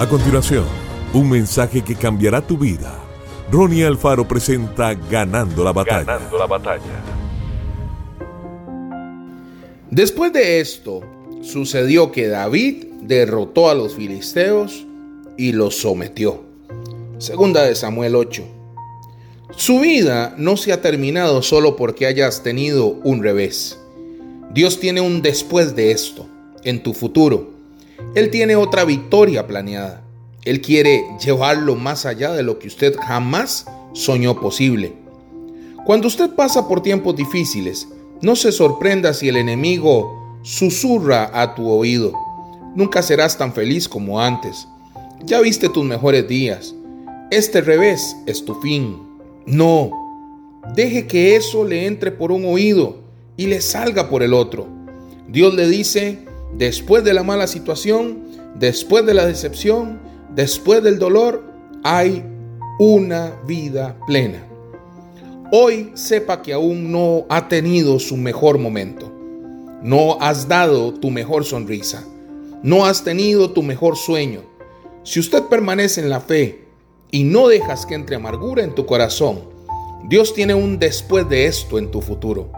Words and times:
A 0.00 0.08
continuación, 0.08 0.64
un 1.12 1.28
mensaje 1.28 1.82
que 1.84 1.94
cambiará 1.94 2.40
tu 2.40 2.56
vida. 2.56 2.98
Ronnie 3.52 3.84
Alfaro 3.84 4.26
presenta 4.26 4.94
Ganando 4.94 5.62
la 5.62 5.74
batalla. 5.74 6.04
Ganando 6.04 6.38
la 6.38 6.46
batalla. 6.46 7.04
Después 9.90 10.32
de 10.32 10.60
esto, 10.60 11.02
sucedió 11.42 12.12
que 12.12 12.28
David 12.28 12.86
derrotó 13.02 13.68
a 13.68 13.74
los 13.74 13.94
filisteos 13.94 14.86
y 15.36 15.52
los 15.52 15.76
sometió. 15.76 16.44
Segunda 17.18 17.64
de 17.64 17.74
Samuel 17.74 18.14
8. 18.14 18.42
Su 19.54 19.80
vida 19.80 20.34
no 20.38 20.56
se 20.56 20.72
ha 20.72 20.80
terminado 20.80 21.42
solo 21.42 21.76
porque 21.76 22.06
hayas 22.06 22.42
tenido 22.42 22.86
un 22.86 23.22
revés. 23.22 23.78
Dios 24.54 24.80
tiene 24.80 25.02
un 25.02 25.20
después 25.20 25.76
de 25.76 25.90
esto, 25.90 26.26
en 26.64 26.82
tu 26.82 26.94
futuro. 26.94 27.49
Él 28.14 28.30
tiene 28.30 28.56
otra 28.56 28.84
victoria 28.84 29.46
planeada. 29.46 30.02
Él 30.44 30.60
quiere 30.60 31.04
llevarlo 31.24 31.76
más 31.76 32.06
allá 32.06 32.32
de 32.32 32.42
lo 32.42 32.58
que 32.58 32.68
usted 32.68 32.96
jamás 32.96 33.66
soñó 33.92 34.40
posible. 34.40 34.94
Cuando 35.84 36.08
usted 36.08 36.34
pasa 36.34 36.68
por 36.68 36.82
tiempos 36.82 37.16
difíciles, 37.16 37.88
no 38.22 38.36
se 38.36 38.52
sorprenda 38.52 39.14
si 39.14 39.28
el 39.28 39.36
enemigo 39.36 40.38
susurra 40.42 41.30
a 41.32 41.54
tu 41.54 41.68
oído. 41.68 42.12
Nunca 42.74 43.02
serás 43.02 43.36
tan 43.36 43.52
feliz 43.52 43.88
como 43.88 44.20
antes. 44.20 44.66
Ya 45.24 45.40
viste 45.40 45.68
tus 45.68 45.84
mejores 45.84 46.26
días. 46.28 46.74
Este 47.30 47.60
revés 47.60 48.16
es 48.26 48.44
tu 48.44 48.54
fin. 48.56 48.98
No, 49.46 49.90
deje 50.74 51.06
que 51.06 51.36
eso 51.36 51.64
le 51.64 51.86
entre 51.86 52.10
por 52.10 52.32
un 52.32 52.44
oído 52.44 52.98
y 53.36 53.46
le 53.46 53.60
salga 53.60 54.08
por 54.08 54.22
el 54.22 54.34
otro. 54.34 54.66
Dios 55.28 55.54
le 55.54 55.68
dice, 55.68 56.26
después 56.56 57.04
de 57.04 57.14
la 57.14 57.22
mala 57.22 57.46
situación, 57.46 58.24
después 58.54 59.06
de 59.06 59.14
la 59.14 59.26
decepción, 59.26 60.00
después 60.34 60.82
del 60.82 60.98
dolor, 60.98 61.44
hay 61.82 62.24
una 62.78 63.32
vida 63.46 63.96
plena. 64.06 64.46
Hoy 65.52 65.90
sepa 65.94 66.42
que 66.42 66.52
aún 66.52 66.92
no 66.92 67.26
ha 67.28 67.48
tenido 67.48 67.98
su 67.98 68.16
mejor 68.16 68.58
momento. 68.58 69.12
No 69.82 70.20
has 70.20 70.46
dado 70.46 70.94
tu 70.94 71.10
mejor 71.10 71.44
sonrisa. 71.44 72.04
No 72.62 72.84
has 72.84 73.02
tenido 73.02 73.50
tu 73.50 73.62
mejor 73.62 73.96
sueño. 73.96 74.42
Si 75.02 75.18
usted 75.18 75.44
permanece 75.44 76.00
en 76.00 76.10
la 76.10 76.20
fe 76.20 76.66
y 77.10 77.24
no 77.24 77.48
dejas 77.48 77.86
que 77.86 77.94
entre 77.94 78.16
amargura 78.16 78.62
en 78.62 78.74
tu 78.74 78.86
corazón, 78.86 79.40
Dios 80.08 80.34
tiene 80.34 80.54
un 80.54 80.78
después 80.78 81.28
de 81.28 81.46
esto 81.46 81.78
en 81.78 81.90
tu 81.90 82.00
futuro. 82.00 82.52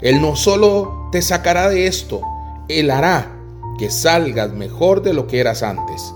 Él 0.00 0.20
no 0.20 0.36
solo 0.36 1.08
te 1.10 1.22
sacará 1.22 1.68
de 1.68 1.86
esto, 1.86 2.22
Él 2.68 2.90
hará 2.90 3.34
que 3.78 3.90
salgas 3.90 4.52
mejor 4.52 5.02
de 5.02 5.14
lo 5.14 5.26
que 5.26 5.40
eras 5.40 5.62
antes. 5.62 6.12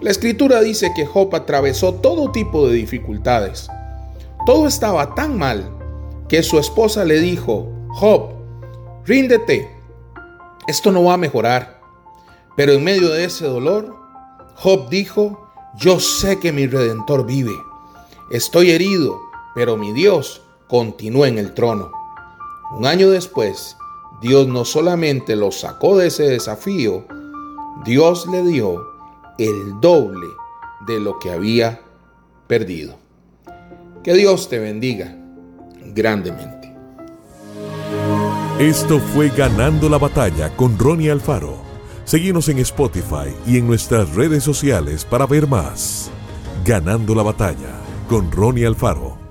La 0.00 0.10
escritura 0.10 0.60
dice 0.60 0.92
que 0.94 1.06
Job 1.06 1.34
atravesó 1.34 1.94
todo 1.94 2.30
tipo 2.30 2.68
de 2.68 2.74
dificultades. 2.74 3.68
Todo 4.44 4.66
estaba 4.66 5.14
tan 5.14 5.36
mal 5.38 5.68
que 6.28 6.42
su 6.42 6.58
esposa 6.58 7.04
le 7.04 7.18
dijo, 7.18 7.68
Job, 7.88 8.34
ríndete, 9.04 9.70
esto 10.66 10.92
no 10.92 11.04
va 11.04 11.14
a 11.14 11.18
mejorar. 11.18 11.80
Pero 12.56 12.72
en 12.72 12.84
medio 12.84 13.08
de 13.08 13.24
ese 13.24 13.46
dolor, 13.46 13.96
Job 14.54 14.88
dijo, 14.88 15.48
yo 15.76 15.98
sé 16.00 16.38
que 16.40 16.52
mi 16.52 16.66
redentor 16.66 17.26
vive. 17.26 17.52
Estoy 18.30 18.70
herido, 18.70 19.18
pero 19.54 19.76
mi 19.76 19.92
Dios 19.92 20.42
continúa 20.68 21.28
en 21.28 21.38
el 21.38 21.54
trono. 21.54 21.90
Un 22.72 22.86
año 22.86 23.10
después, 23.10 23.76
Dios 24.20 24.48
no 24.48 24.64
solamente 24.64 25.36
lo 25.36 25.52
sacó 25.52 25.96
de 25.96 26.08
ese 26.08 26.24
desafío, 26.24 27.06
Dios 27.84 28.26
le 28.26 28.42
dio 28.42 28.82
el 29.38 29.80
doble 29.80 30.26
de 30.86 31.00
lo 31.00 31.18
que 31.18 31.30
había 31.30 31.80
perdido. 32.46 32.96
Que 34.02 34.14
Dios 34.14 34.48
te 34.48 34.58
bendiga 34.58 35.16
grandemente. 35.94 36.74
Esto 38.58 39.00
fue 39.00 39.28
Ganando 39.28 39.88
la 39.88 39.98
Batalla 39.98 40.54
con 40.56 40.78
Ronnie 40.78 41.10
Alfaro. 41.10 41.58
Seguimos 42.04 42.48
en 42.48 42.58
Spotify 42.60 43.34
y 43.46 43.58
en 43.58 43.66
nuestras 43.66 44.14
redes 44.14 44.42
sociales 44.44 45.04
para 45.04 45.26
ver 45.26 45.46
más. 45.46 46.10
Ganando 46.64 47.14
la 47.14 47.22
Batalla 47.22 47.80
con 48.08 48.32
Ronnie 48.32 48.64
Alfaro. 48.64 49.25